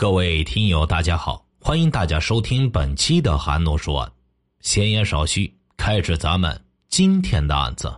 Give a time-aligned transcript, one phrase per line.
[0.00, 4.12] 各位听友，大家好，欢迎大家收听本期的韩诺说案。
[4.60, 6.56] 闲言少叙，开始咱们
[6.88, 7.92] 今天的案子。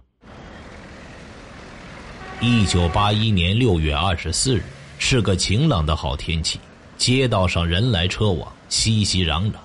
[2.40, 4.62] 一九八一年六月二十四日
[4.98, 6.58] 是个晴朗的好天气，
[6.96, 9.56] 街道上人来车往，熙熙攘攘，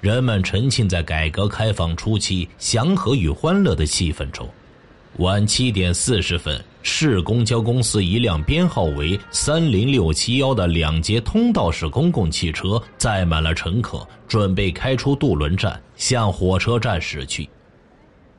[0.00, 4.48] 人们沉浸在改革开放初期祥和与欢乐的气氛中。
[5.16, 6.64] 晚七点四十分。
[6.86, 17.48] 市公交公司一辆编号为三零六七幺的两节通道式公共汽车载满了乘客，准备开出渡轮站，向火车站驶去。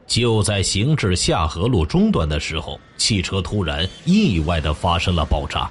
[0.05, 5.67] 就在行至下河路中段的时候，汽车突然意外的发生了爆炸。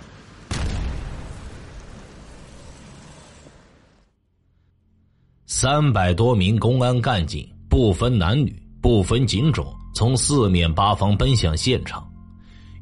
[5.46, 12.04] 三百多名公安干警，不分男女，不分警种，从四面八方奔向现场。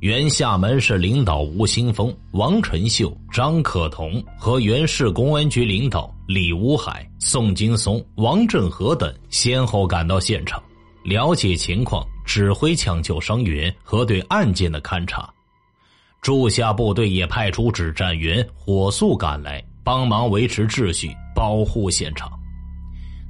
[0.03, 10.61] 原厦门市领导吴新峰、王晨秀、张可彤和原市公安局领导李武海、宋金松、王振和等先后赶到现场，
[11.05, 15.33] 了解情况，指挥抢救伤员和对案件的勘查。
[16.21, 22.29] 驻下部队也派出指战员火速赶来，帮忙维持秩序，保护现场。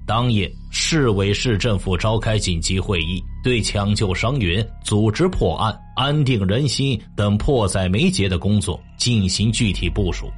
[0.04, 10.30] 当夜，市委市政府召开紧急会议，对抢救伤员、组织破案、安定人心等迫在眉睫的工作进行具体部署。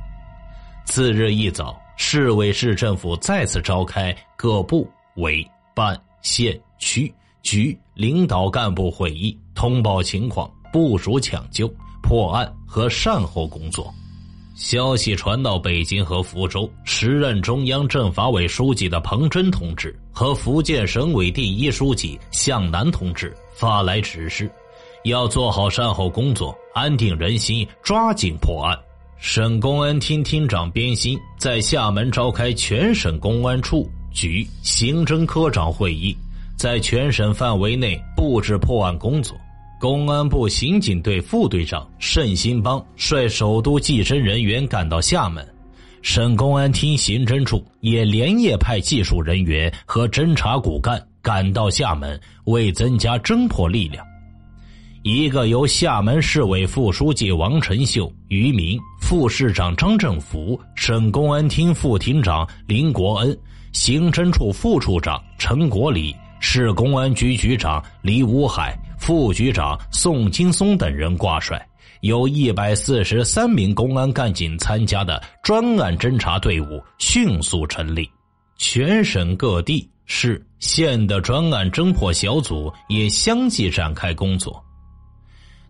[0.85, 13.93] 次日一早，市委市政府再次召开各部委办县区局领导干部会议，通报情况，部署抢救、破案和善后工作。
[14.55, 24.49] 消息传到北京和福州，时任中央政法委书记的彭真同志和福建省委第一书记向南同志发来指示，
[25.03, 28.79] 要做好善后工作，安定人心，抓紧破案。
[29.19, 36.17] 省公安厅厅长边新在厦门召开全省公安处局刑侦科长会议，
[36.57, 39.37] 在全省范围内布置破案工作。
[39.79, 45.47] 公安部刑警队副队长盛兴邦率首都技侦人员赶到厦门，
[46.01, 54.05] 省公安厅刑侦处也连夜派技术人员和侦查骨干赶到厦门，为增加侦破力量。
[55.03, 63.39] 一个由厦门市委副书记王晨秀、于明、副市长张正福、省公安厅副厅长林国恩、
[63.73, 68.75] 刑侦处副处长陈国礼、市公安局局长李武海。
[69.05, 71.63] 副局长宋金松等人挂帅，
[72.01, 78.11] 有一百四十三名公安干警参加的专案侦查队伍迅速成立，
[78.57, 84.65] 全省各地市县的专案侦破小组也相继展开工作。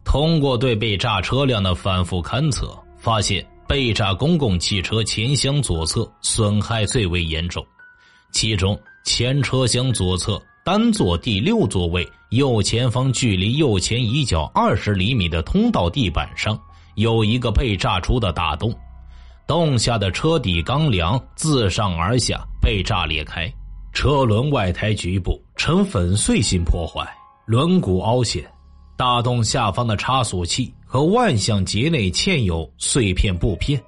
[0.04, 7.66] 通过对被炸车辆的反复勘测，发现被炸公共汽车前厢左侧损害最为严重，
[8.30, 10.40] 其中前车厢左侧。
[10.64, 16.58] 单座第六座位右前方，距离右前椅角二十厘米的通道地板上
[16.94, 18.74] 有一个被炸出的大洞，
[19.46, 23.52] 洞下的车底钢梁自上而下被炸裂开，
[23.92, 27.06] 车轮外胎局部呈粉碎性破坏，
[27.44, 28.42] 轮毂凹陷，
[28.96, 33.78] 大洞下方的差速器和万向节内嵌有碎片布片，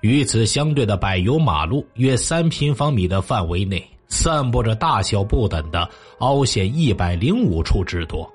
[0.00, 3.88] 与此相对的柏油马路约三平方米的范围内。
[4.08, 5.88] 散布着大小不等的
[6.18, 8.28] 凹陷一百零五处之多。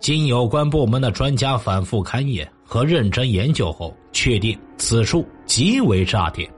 [0.00, 6.50] 经有关部门的专家反复勘验和认真研究后，确定此处即为炸点。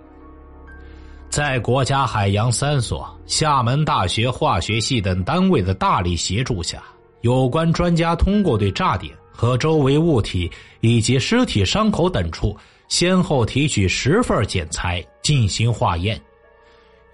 [1.29, 6.83] 在国家海洋三所、厦门大学化学系等单位的大力协助下，
[7.21, 12.57] 有关专家通过对炸点和周围物体以及尸体伤口等处，
[12.89, 16.19] 先后提取十份检材进行化验。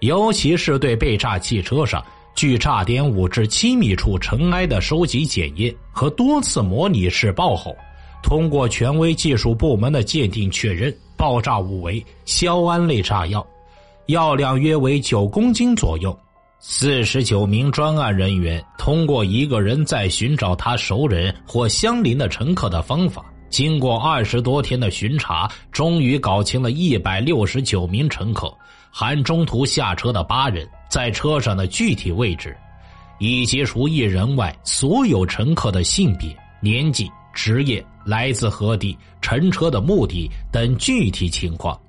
[0.01, 2.03] 尤其是对被炸汽车上
[2.35, 7.75] 距炸点五至七米处尘埃的收集检验和多次模拟试爆后，
[8.23, 13.45] 通过权威技术部门的鉴定确认，爆炸物为硝胺类炸药，
[14.07, 16.17] 药量约为九公斤左右。
[16.59, 28.51] 四十九名专案人员通过一个人在寻找他熟人或相邻的乘客的方法，经过二十多天的巡查，终于搞清了一百六十九名乘客。
[28.91, 32.55] 含中途下车的八人在车上的具体位置，
[33.19, 41.79] 以及除一人外所有乘客的性别、年纪、职业、来自何地、乘车的目的等具体情况。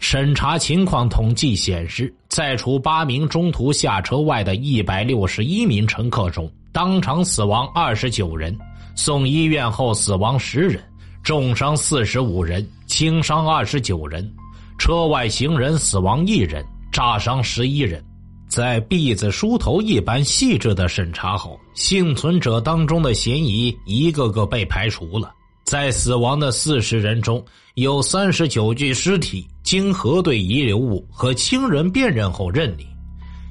[0.00, 8.58] 审查情况统计显示，在除八名中途下车外的一百六十一名乘客中，当场死亡二十九人，
[8.96, 10.82] 送医院后死亡十人，
[11.22, 14.34] 重伤四十五人，轻伤二十九人。
[14.80, 18.02] 车外行人死亡一人，炸伤十一人。
[18.48, 25.30] 在篦子梳头一般细致的审查后，幸存者当中的嫌疑一个个被排除了。
[25.64, 27.44] 在死亡的四十人中，
[27.74, 32.86] 有三十九具尸体经核对遗留物和亲人辨认后认领，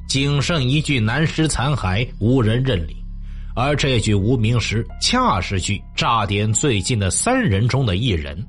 [0.08, 2.98] 仅剩一具男尸残骸无人认领，
[3.56, 8.44] 而这具无名尸恰是距炸点最近的三人中的一人。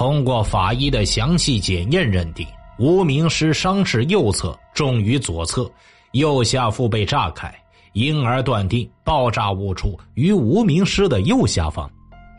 [0.00, 2.46] 通过法医的详细检验认定。
[2.78, 5.70] 无名尸伤势右侧重于左侧，
[6.12, 7.54] 右下腹被炸开，
[7.92, 11.86] 因而断定爆炸物处于无名尸的右下方。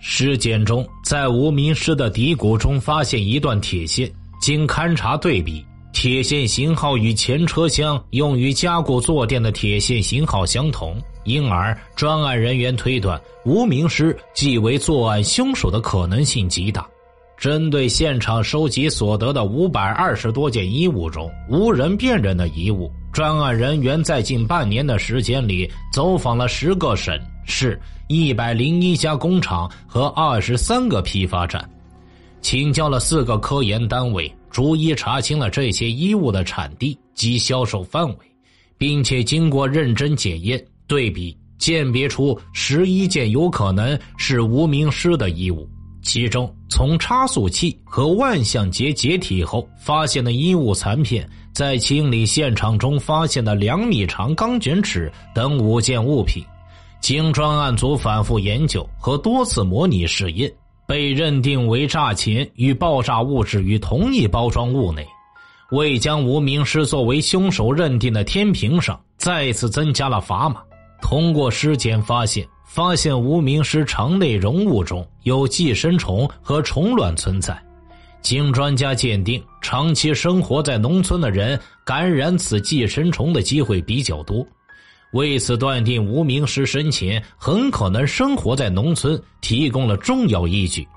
[0.02, 4.12] 尸检中，在无名尸的骶骨中发现一段铁线，
[4.42, 5.64] 经勘查对比，
[5.94, 16.90] 铁线型号与前车厢用于加固坐垫的铁线型号相同，因而专案人员推断无名尸即为作案凶手的可能性极大。
[17.42, 31.68] 针对现场收集所得的五百二十多件衣物中无人辨认的遗物，专案人员在近半年的时间里走访了十个省市、一百零一家工厂和二十三个批发站，
[32.42, 38.16] 请教了四个科研单位，逐一查清了这些衣物的产地及销售范围，
[38.78, 45.68] 并且经过认真检验对比，鉴别出十一件有可能是无名尸的衣物。
[46.04, 56.42] 其中，从差速器和万向节解体后发现的衣物残片，在清理现场中发现的两米长钢卷尺等五件物品，
[57.02, 60.50] 经专案组反复研究和多次模拟试验，
[60.88, 65.06] 被认定为炸前与爆炸物质于同一包装物内，
[65.72, 70.62] 为将无名尸作为凶手认定的天平上再次增加了砝码。
[71.02, 72.48] 通过尸检发现。
[72.74, 77.62] 发现无名尸肠内容物中有寄生虫和虫卵存在，
[78.22, 84.48] 经专家鉴定，长期生活在农村的人感染此寄生虫的机会比较多，
[85.12, 90.88] 为此断定无名尸生前很可能生活在农村，提供了重要依据。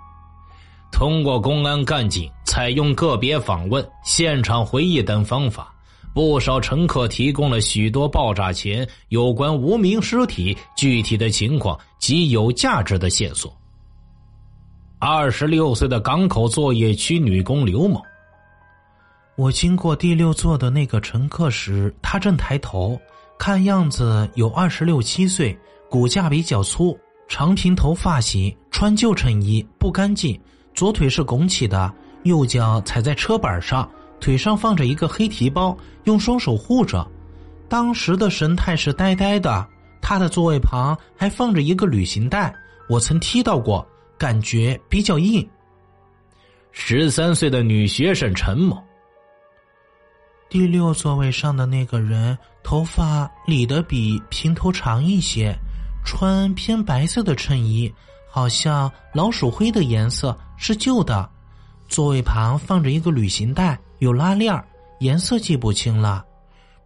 [0.93, 5.74] 通过公安干警采用个别访问、现场回忆等方法。
[6.15, 13.53] 不少乘客提供了许多爆炸前有关无名尸体具体的情况及有价值的线索。
[15.01, 18.01] 二十六岁的港口作业区女工刘某，
[19.37, 22.97] 我经过第六座的那个乘客时，他正抬头，
[23.37, 25.59] 看样子有二十六七岁，
[25.91, 26.97] 骨架比较粗，
[27.27, 30.41] 长平头发型，穿旧衬衣，不干净，
[30.75, 33.91] 左腿是拱起的，右脚踩在车板上。
[34.21, 37.07] 腿上放着一个黑提包，用双手护着，
[37.69, 39.67] 当时的神态是呆呆的。
[40.01, 42.55] 他的座位旁还放着一个旅行袋，
[42.89, 43.87] 我曾踢到过，
[44.19, 45.49] 感觉比较硬。
[46.73, 48.83] 十三岁的女学生陈某，
[50.51, 55.57] 第六座位上的那个人头发理得比平头长一些，
[56.05, 57.91] 穿偏白色的衬衣，
[58.29, 61.31] 好像老鼠灰的颜色，是旧的。
[61.89, 63.79] 座位旁放着一个旅行袋。
[63.99, 64.63] 有拉链
[65.01, 66.25] 颜色记不清了。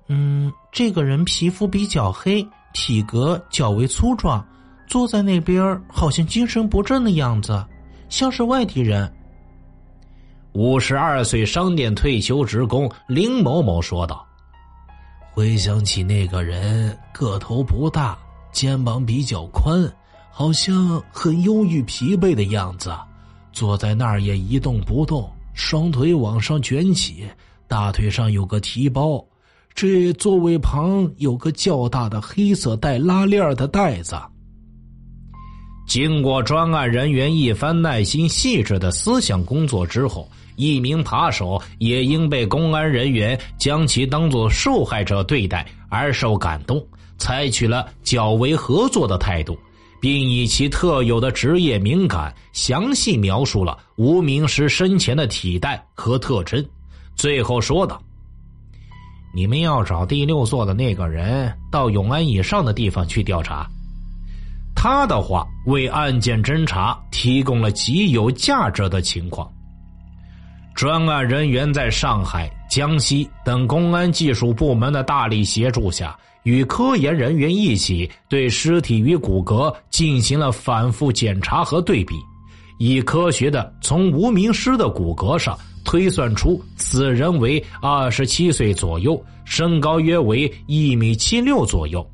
[0.08, 4.44] 嗯，这个人皮肤比较黑，体格较为粗壮，
[4.86, 7.64] 坐在那边好像精神不振的样子，
[8.08, 9.12] 像是外地人。
[10.52, 14.26] 五十二岁商店退休职工林某某说道
[15.30, 18.18] ：“回想起那个人，个头不大，
[18.50, 19.88] 肩膀比较宽，
[20.30, 22.92] 好像很忧郁疲惫的样子，
[23.52, 27.24] 坐在那儿也一动不动。”双腿往上卷起，
[27.66, 29.22] 大腿上有个提包，
[29.74, 34.16] 这座位旁有个较大的黑色带拉链的袋子。
[35.88, 46.80] 经过专案人员一番耐心细致的思想工作之后，一名扒手也因被公安人员将其当作受害者对待而受感动，
[47.18, 49.58] 采取了较为合作的态度。
[50.00, 56.64] 并以其特有的职业敏感，详细描述了无名尸生前的体态和特征。
[57.14, 58.00] 最后说道
[59.34, 63.68] ：“你们要找第六座的那个人，到永安以上的地方去调查。”
[64.76, 69.50] 他的话为案件侦查提供了极有价值的情况。
[70.76, 76.16] 专案人员在上海、江西等公安技术部门的大力协助下。
[76.42, 82.14] 与科研人员一起对尸体与骨骼进行了反复检查和对比，
[82.78, 92.06] 以科学的从无名尸的骨骼上推算出此人为二十七岁左右，身高约为一米七六左右。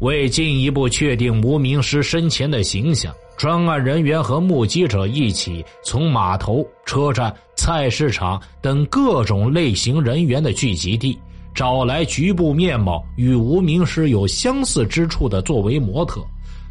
[0.00, 7.34] 为进一步确定无名尸生前的形象，专案人员和目击者一起从码头、车站。
[7.54, 11.16] 菜市场等各种类型人员的聚集地，
[11.54, 16.24] 找来局部面貌与无名尸有相似之处的作为模特，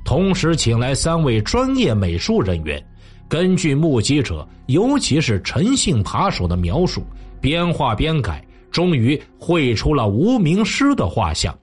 [0.04, 2.84] 同时请来三位专业美术人员，
[3.30, 7.04] 根据目击者，尤其是陈姓扒手的描述，
[7.40, 11.56] 边画边改，终于绘出了无名尸的画像。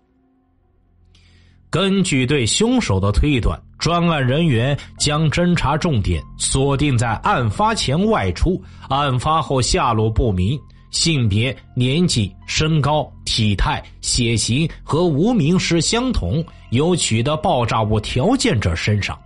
[1.71, 8.59] 根据对凶手的推断，专案人员将侦查重点锁定在案发前外出、
[8.89, 10.59] 案发后下落不明、
[10.91, 19.19] 性别、年纪、身高、体态、血型和无名尸相同、有取得爆炸物条件者身上，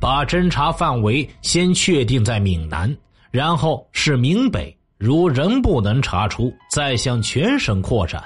[0.00, 2.96] 把侦查范围先确定在闽南，
[3.30, 8.22] 然后是闽北，如仍不能查出，再向全省扩展。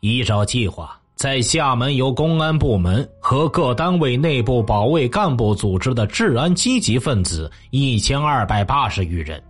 [0.00, 0.98] 依照计划。
[1.14, 9.40] 在厦门由公安部门和各单位内部保卫干部组织的治安积极分子一千二百八十余人，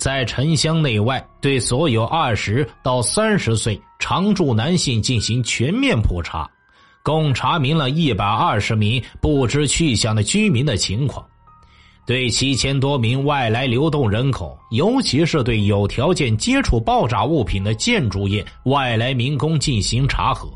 [0.00, 6.50] 在城乡内外对所有二十到三十岁常住男性进行全面普查，
[7.02, 11.22] 共查明了一百二十名不知去向的居民的情况，
[12.06, 20.48] 对七千多名外来流动人口，尤其是对有条件接触爆炸物品的建筑业外来民工进行查核。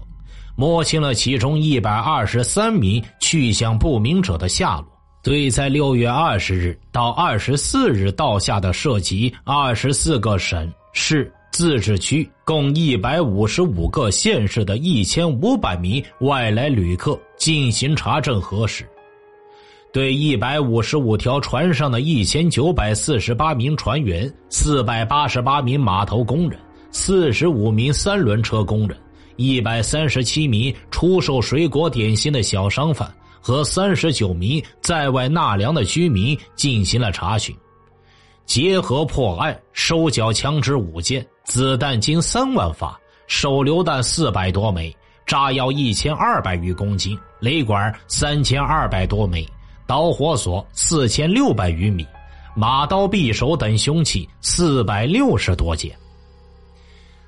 [0.56, 4.86] 摸清了其中一百二十三名去向不明者的下落，
[5.24, 18.86] 对在六月二十日到二十四日到下的涉及二十四个省市自治区共一百五十五个县市的一千五百名外来旅客进行查证核实，
[19.94, 28.94] 对一百五十五条船上的一千九百四十八名船员、四百八十八名码头工人、四十五名三轮车工人。
[29.36, 33.12] 一百三十七名出售水果点心的小商贩
[33.46, 37.54] 和三十九名在外纳粮的居民进行了查询，
[38.46, 44.96] 结合破案，收缴枪支五件，子弹近三万发，手榴弹四百多枚，
[45.26, 49.46] 炸药一千二百余公斤，雷管三千二百多枚，
[49.86, 52.06] 导火索四千六百余米，
[52.56, 55.94] 马刀、匕首等凶器四百六十多件。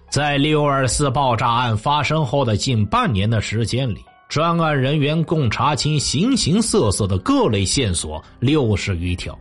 [0.08, 9.38] 在六二四爆炸案发生后的近半年的时间里，专案人员共查清形形色色的各类线索六十余条。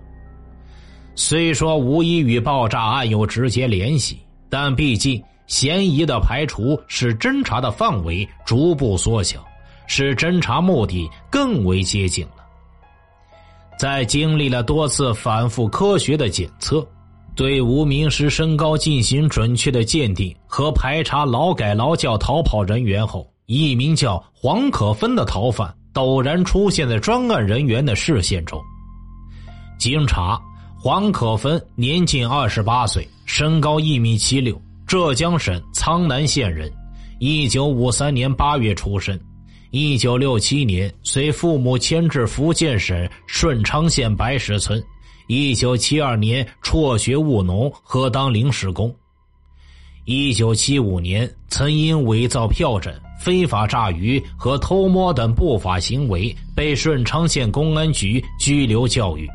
[1.15, 9.44] 虽说无疑与爆炸案有直接联系，但毕竟嫌疑的排除使侦查的范围逐步缩小，
[9.88, 12.44] 使侦查目的更为接近了。
[13.77, 16.86] 在经历了多次反复科学的检测。
[17.36, 28.61] 对无名尸身高进行准确的鉴定和排查劳改劳教逃跑人员后，一名叫黄可芬的逃犯陡然出现在专案人员的视线中。
[29.77, 30.39] 经查，
[30.77, 36.71] 黄可芬年仅二十八岁，身高一米七六，浙江省苍南县人，
[37.19, 39.19] 一九五三年八月出生，
[39.71, 44.81] 一九六七年随父母迁至福建省顺昌县白石村。
[45.27, 48.93] 一九七二年辍学务农和当临时工。
[50.05, 59.27] 一九七五年曾因伪造票证、非法炸鱼和偷摸等不法行为被顺昌县公安局拘留教育。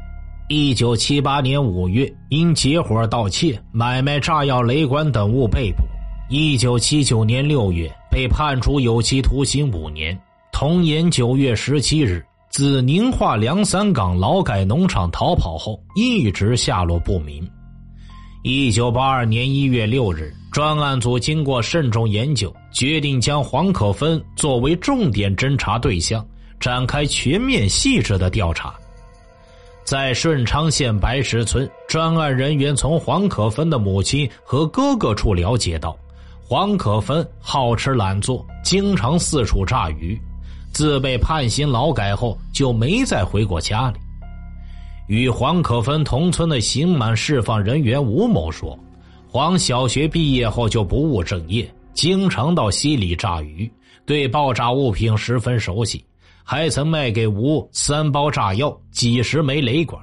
[0.49, 5.83] 一九七八年五月因结伙盗窃、买卖炸药、雷管等物被捕。
[6.29, 10.19] 一九七九年六月被判处有期徒刑五年。
[10.53, 12.25] 同年九月十七日。
[12.51, 17.49] 自宁化梁三港劳改农场逃跑后，一直下落不明。
[18.43, 26.27] 一九八二年一月六日，专案组经过慎重研究，决定将黄可芬作为重点侦查对象，
[26.59, 28.75] 展开全面细致的调查。
[29.85, 35.97] 在顺昌县白石村，专案人员从黄可芬的母亲和哥哥处了解到，
[36.43, 40.21] 黄可芬好吃懒做，经常四处炸鱼。
[40.73, 43.99] 自被判刑劳改后，就没再回过家里。
[45.07, 48.79] 与黄可芬同村的刑满释放人员吴某说
[49.33, 53.71] ：“黄小学毕业后就不务正业，经常到溪里炸鱼，
[54.05, 56.05] 对爆炸物品十分熟悉，
[56.43, 60.03] 还曾卖给吴三包炸药、几十枚雷管。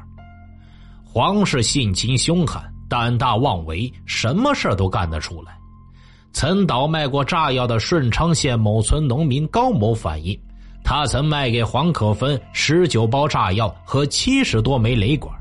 [1.04, 5.58] 黄是性情凶悍、胆大妄为，什么事都干得出来。
[6.32, 10.40] 曾倒卖过炸药的顺昌县某村农民高某反映。”
[10.86, 15.38] 他曾卖给黄可芬十九包炸药和七十多枚雷管。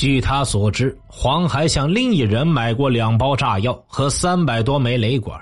[0.00, 5.38] 据他所知，黄还向另一人买过两包炸药和三百多枚雷管。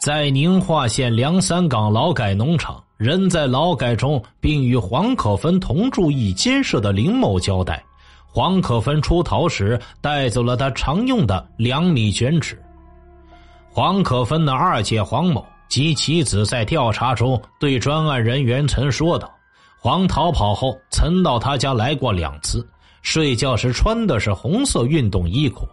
[0.00, 7.80] 在宁化县梁三港劳改农场，仍在劳改中并与黄可芬同住一间舍的林某交代，
[8.26, 12.60] 黄可芬出逃时带走了他常用的两米卷尺。
[13.70, 19.30] 黄可芬的二姐黄某及其子在调查中对专案人员曾说道
[19.78, 22.68] ：“黄逃跑后曾到他家来过两次，
[23.02, 25.66] 睡觉时穿的是红色运动衣裤。”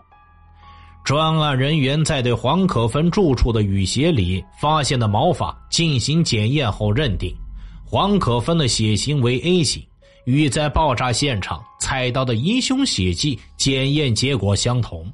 [1.04, 7.34] 专案人员在对黄可芬住处的雨鞋里发现的毛发进行检验后，认定
[7.86, 9.82] 黄可芬的血型为 A 型，
[10.26, 15.10] 与在爆炸现场采到的疑凶血迹检验结果相同。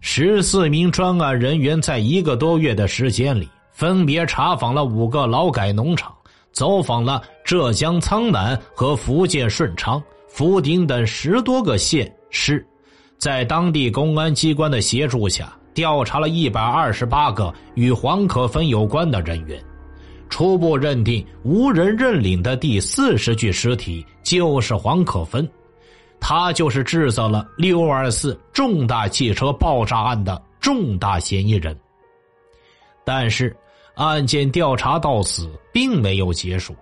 [0.00, 6.10] 十四名专案人员在一个多月的时间里，分别查访了五个劳改农场，
[6.52, 12.66] 走访了浙江苍南和福建顺昌、福鼎等十多个县市。
[13.18, 19.62] 在当地公安机关的协助下，调查了一百二十八个与黄可芬有关的人员，
[20.30, 25.46] 初步认定无人认领的第四十具尸体就是黄可芬，
[26.18, 31.78] 他就是制造了六二四重大汽车爆炸案的重大嫌疑人。
[33.04, 33.54] 但是，
[33.96, 36.74] 案件调查到此并没有结束。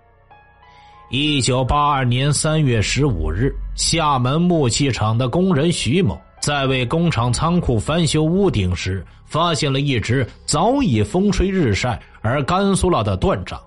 [1.11, 6.21] 一九八二年三月十五日，厦门木器厂的工人徐某。
[6.39, 13.59] 在为工厂仓库翻修屋顶时，发现了一只早已风吹日晒而干酥了的断掌。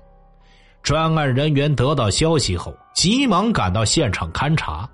[0.83, 4.87] 专案人员得到消息后，急忙赶到现场勘查。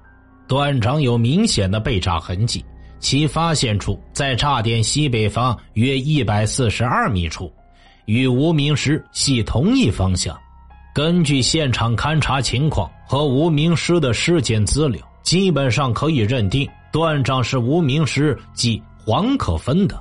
[0.47, 2.63] 断掌有明显的被炸痕迹，
[2.97, 7.51] 其发现处在炸点西北方约一百四十二米处，
[8.05, 10.33] 与无名尸系同一方向。
[10.97, 16.67] 根据现场勘查情况和无名尸的尸检资料，基本上可以认定。
[16.91, 19.95] 断掌是无名尸，即黄可芬的，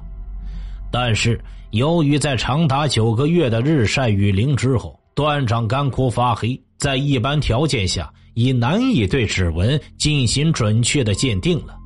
[0.91, 1.39] 但是
[1.73, 11.77] 由于在长达九个月的日晒雨淋之后，断掌干枯发黑，在一般条件下已难以对指纹进行准确的鉴定了。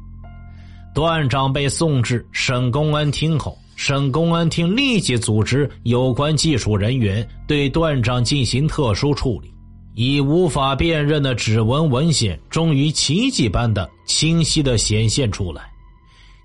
[0.95, 9.50] 断掌被送至省公安厅后，省公安厅立即组织有关技术人员对断掌进行特殊处理。
[9.95, 15.63] 以无法辨认的指纹文献，终于奇迹般的清晰的显现出来。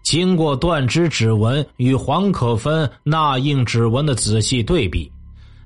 [0.01, 5.11] 经过断肢指纹与黄可芬捺印指纹的仔细对比，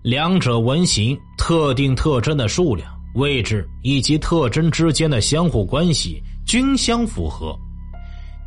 [0.01, 7.55] 两者纹型、特定特征的数量、位置以及特征之间的相互关系均相符合。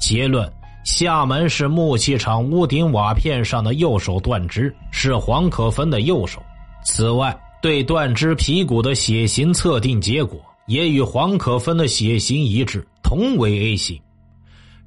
[0.00, 0.52] 结论：
[0.84, 6.42] 厦门市木器厂屋顶瓦片上的右手断肢是黄可芬的右手。
[6.84, 14.00] 此外，对断肢皮骨的血型测定结果也与黄可芬的血型一致，同为 A 型。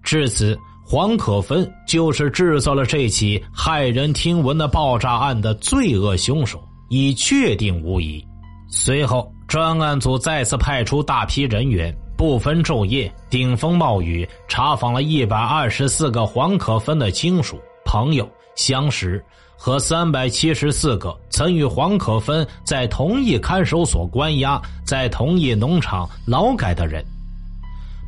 [0.04, 8.22] 至此，黄可芬就是制造了这起骇人听闻的爆炸案的罪恶凶手，已确定无疑。
[8.68, 19.24] 随后，专案组再次派出大批人员，不分昼夜，顶风冒雨，查访了一百二十四个黄可芬的亲属、朋友、相识。
[19.56, 27.06] 和三百七十四个曾与黄可芬在同一看守所关押、在同一农场劳改的人，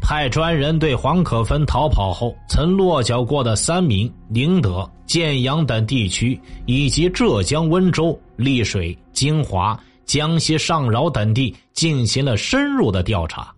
[0.02, 13.54] 派专人对黄可芬逃跑后曾落脚过的三明、宁德、建阳等地区，以及浙江温州、丽水、金华、江西上饶等地进行了深入的调查，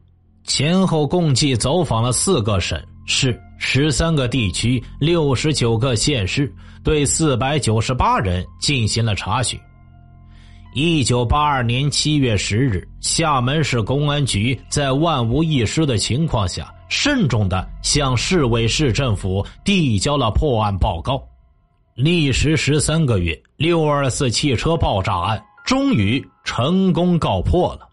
[0.50, 3.40] 前后共计走访了四个省市。
[3.62, 6.52] 十三个地区、六十九个县市，
[6.84, 9.60] 对四百九十八人进行了查询。
[10.74, 21.22] 一九八二年七月十日，厦门市公安局在万无一失的情况下，慎重的向市委市政府递交了破案报告。
[21.94, 27.88] 历时十三个月，六二四汽车爆炸案终于成功告破了。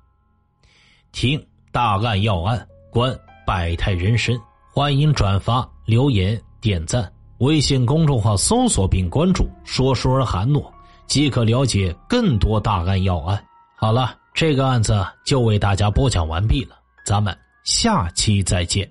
[1.13, 1.45] 听
[1.77, 3.15] 大案要案，观
[3.47, 4.35] 百态人生。
[4.73, 10.73] 欢迎转发、留言、点赞，微信公众号搜索并关注“说书人韩诺”，
[11.07, 13.45] 即可了解更多大案要案。
[13.77, 18.91] 好了，这个案子就为大家播讲完毕了，咱们下期再见。